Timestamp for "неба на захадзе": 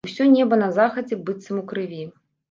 0.35-1.17